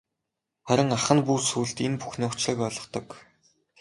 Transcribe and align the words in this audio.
Харин 0.67 0.89
ах 0.97 1.07
нь 1.15 1.25
бүр 1.27 1.41
сүүлд 1.49 1.77
энэ 1.85 1.99
бүхний 2.01 2.29
учрыг 2.31 2.59
ойлгодог. 2.67 3.07